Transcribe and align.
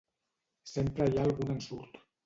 Sempre 0.71 1.09
hi 1.11 1.21
ha 1.21 1.29
algun 1.29 1.57
ensurt. 1.59 2.05